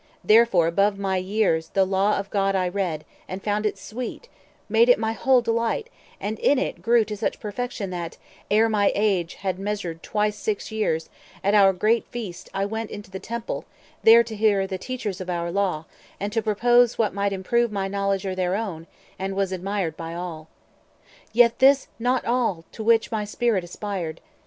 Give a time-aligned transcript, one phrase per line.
[0.23, 4.29] Therefore, above my years, The Law of God I read, and found it sweet;
[4.67, 8.17] Made it my whole delight, and in it grew To such perfection that,
[8.49, 11.11] ere yet my age Had measured twice six years,
[11.43, 13.65] at our great Feast 210 I went into the Temple,
[14.01, 15.85] there to hear The teachers of our Law,
[16.19, 18.87] and to propose What might improve my knowledge or their own,
[19.19, 20.47] And was admired by all.
[21.31, 24.19] Yet this not all To which my spirit aspired.